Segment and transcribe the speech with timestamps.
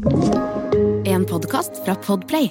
[0.00, 2.46] En podkast fra Podplay.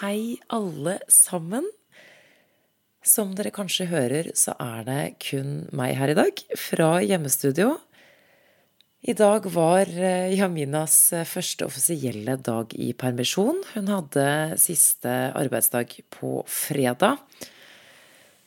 [0.00, 1.62] Hei, alle sammen.
[3.04, 7.76] Som dere kanskje hører, så er det kun meg her i dag, fra hjemmestudio.
[9.06, 13.58] I dag var eh, Jaminas eh, første offisielle dag i permisjon.
[13.74, 17.18] Hun hadde siste arbeidsdag på fredag.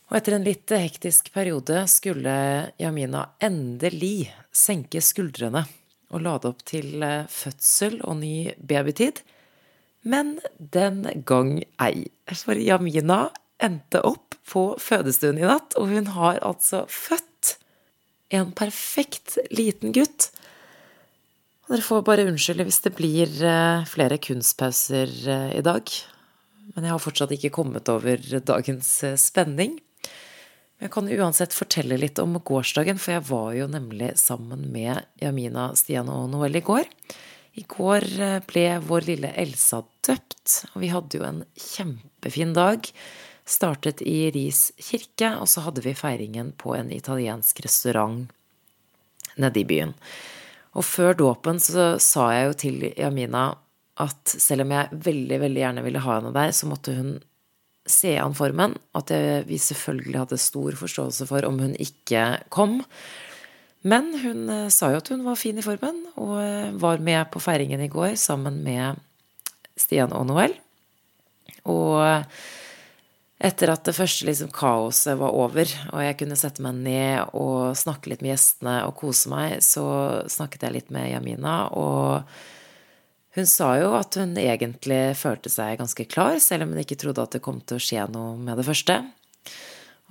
[0.09, 2.34] Og etter en litt hektisk periode skulle
[2.81, 5.62] Jamina endelig senke skuldrene
[6.09, 9.22] og lade opp til eh, fødsel og ny babytid.
[10.09, 12.08] Men den gang ei.
[12.34, 13.28] For Jamina
[13.62, 17.59] endte opp på fødestuen i natt, og hun har altså født
[18.34, 20.31] en perfekt liten gutt.
[21.67, 25.91] Og dere får bare unnskylde hvis det blir eh, flere kunstpauser eh, i dag.
[26.71, 29.73] Men jeg har fortsatt ikke kommet over dagens eh, spenning.
[29.75, 35.09] Men jeg kan uansett fortelle litt om gårsdagen, for jeg var jo nemlig sammen med
[35.19, 36.88] Jamina, Stian og Noel i går.
[37.59, 38.05] I går
[38.47, 42.88] ble vår lille Elsa døpt, og vi hadde jo en kjempefin dag.
[43.44, 48.30] Startet i Ris kirke, og så hadde vi feiringen på en italiensk restaurant
[49.36, 49.97] nede i byen.
[50.76, 53.48] Og før dåpen så sa jeg jo til Jamina
[54.04, 57.16] at selv om jeg veldig, veldig gjerne ville ha henne der, så måtte hun
[57.88, 58.76] se an formen.
[58.98, 59.14] At
[59.48, 62.82] vi selvfølgelig hadde stor forståelse for om hun ikke kom.
[63.88, 67.30] Men hun eh, sa jo at hun var fin i formen, og eh, var med
[67.32, 69.00] på feiringen i går sammen med
[69.78, 70.56] Stian og Noel.
[71.70, 72.02] Og
[73.38, 77.77] etter at det første liksom kaoset var over, og jeg kunne sette meg ned og
[77.77, 79.85] snakke litt med gjestene og kose meg, så
[80.31, 82.25] snakket jeg litt med Jamina, og
[83.38, 87.21] hun sa jo at hun egentlig følte seg ganske klar, selv om hun ikke trodde
[87.21, 88.95] at det kom til å skje noe med det første.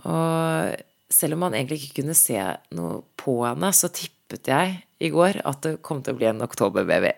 [0.06, 0.77] Og
[1.10, 2.38] selv om man egentlig ikke kunne se
[2.78, 6.47] noe på henne, så tippet jeg i går at det kom til å bli en
[6.47, 7.16] oktoberbaby.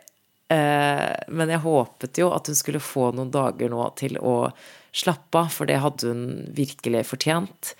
[0.49, 4.51] Eh, men jeg håpet jo at hun skulle få noen dager nå til å
[4.97, 6.23] slappe av, for det hadde hun
[6.57, 7.75] virkelig fortjent.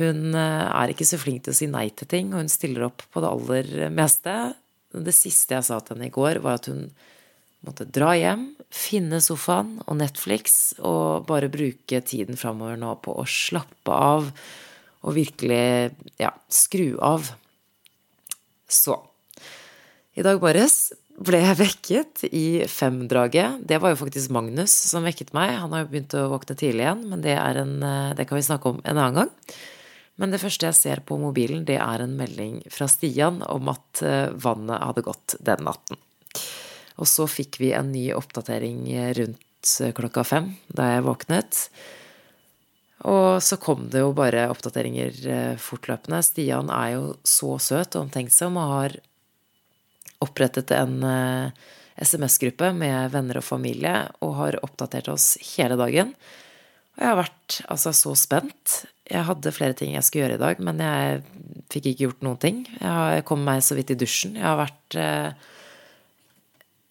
[0.00, 2.88] Hun eh, er ikke så flink til å si nei til ting, og hun stiller
[2.88, 4.36] opp på det aller meste.
[4.92, 6.90] Det siste jeg sa til henne i går, var at hun
[7.62, 13.28] måtte dra hjem, finne sofaen og Netflix og bare bruke tiden framover nå på å
[13.28, 14.32] slappe av
[15.02, 17.30] og virkelig ja, skru av.
[18.70, 18.96] Så
[20.18, 20.92] I dag morges
[21.26, 23.62] ble jeg vekket i femdraget.
[23.68, 25.54] Det var jo faktisk Magnus som vekket meg.
[25.60, 27.78] Han har jo begynt å våkne tidlig igjen, men det, en,
[28.18, 29.32] det kan vi snakke om en annen gang.
[30.20, 34.02] Men det første jeg ser på mobilen, det er en melding fra Stian om at
[34.04, 35.98] eh, vannet hadde gått den natten.
[37.00, 38.84] Og så fikk vi en ny oppdatering
[39.18, 41.62] rundt eh, klokka fem da jeg våknet.
[43.08, 46.20] Og så kom det jo bare oppdateringer eh, fortløpende.
[46.22, 48.98] Stian er jo så søt og omtenksom og har
[50.22, 51.68] opprettet en eh,
[52.02, 53.94] SMS-gruppe med venner og familie
[54.24, 56.14] og har oppdatert oss hele dagen.
[56.96, 58.82] Og jeg har vært altså så spent.
[59.08, 61.22] Jeg hadde flere ting jeg skulle gjøre i dag, men jeg
[61.72, 62.62] fikk ikke gjort noen ting.
[62.80, 64.36] Jeg kom meg så vidt i dusjen.
[64.38, 65.48] Jeg har vært eh,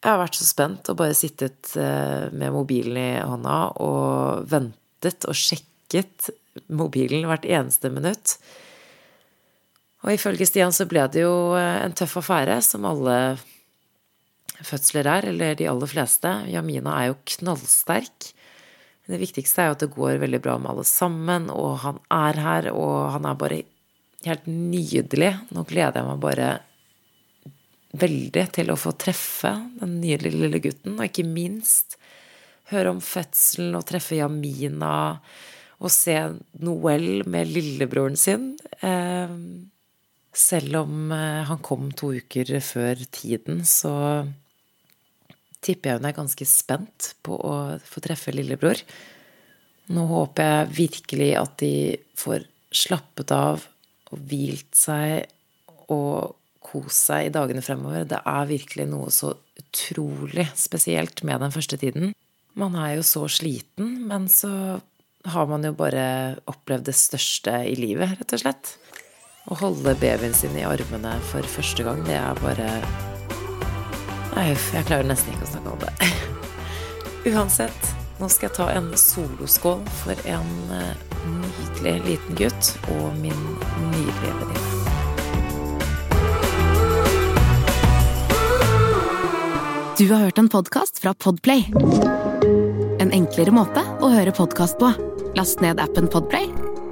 [0.01, 5.37] jeg har vært så spent og bare sittet med mobilen i hånda og ventet og
[5.37, 6.31] sjekket
[6.73, 8.33] mobilen hvert eneste minutt.
[10.01, 13.17] Og ifølge Stian så ble det jo eh, en tøff affære, som alle
[14.65, 16.31] fødsler er, eller de aller fleste.
[16.49, 18.31] Jamina er jo knallsterk.
[19.09, 22.41] Det viktigste er jo at det går veldig bra med alle sammen, og han er
[22.41, 23.61] her, og han er bare
[24.25, 25.33] helt nydelig.
[25.53, 26.51] Nå gleder jeg meg bare
[28.01, 29.51] veldig til å få treffe
[29.81, 31.97] den nydelige lille gutten, og ikke minst
[32.71, 34.93] høre om fødselen og treffe Jamina
[35.81, 36.15] og se
[36.61, 38.53] Noel med lillebroren sin.
[38.85, 39.33] Eh,
[40.31, 43.93] selv om eh, han kom to uker før tiden, så
[45.61, 47.55] tipper jeg hun er ganske spent på å
[47.85, 48.79] få treffe lillebror.
[49.91, 51.73] Nå håper jeg virkelig at de
[52.17, 53.65] får slappet av
[54.11, 55.27] og hvilt seg
[55.91, 58.05] og kost seg i dagene fremover.
[58.07, 62.13] Det er virkelig noe så utrolig spesielt med den første tiden.
[62.59, 64.79] Man er jo så sliten, men så
[65.31, 68.73] har man jo bare opplevd det største i livet, rett og slett.
[69.49, 72.67] Å holde babyen sin i armene for første gang, det er bare
[74.31, 76.09] Nei, jeg klarer nesten ikke å snakke om det.
[77.33, 77.89] Uansett,
[78.21, 80.93] nå skal jeg ta en soloskål for en eh,
[81.25, 83.41] nydelig liten gutt og min
[83.89, 84.69] nydelige venninne.
[89.99, 91.67] Du har hørt en podkast fra Podplay.
[93.01, 94.93] En enklere måte å høre podkast på.
[95.35, 96.60] Last ned appen Podplay